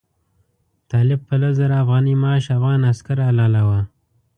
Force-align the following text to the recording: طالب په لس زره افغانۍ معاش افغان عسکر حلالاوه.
طالب 0.91 1.19
په 1.27 1.35
لس 1.41 1.53
زره 1.61 1.75
افغانۍ 1.83 2.15
معاش 2.23 2.45
افغان 2.57 2.79
عسکر 2.91 3.17
حلالاوه. 3.27 3.79